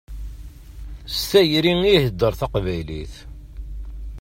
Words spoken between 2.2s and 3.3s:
taqbaylit.